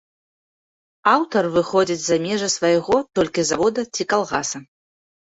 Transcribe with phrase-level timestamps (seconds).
[1.15, 4.57] Аўтар выходзіць за межы свайго толькі завода ці калгаса.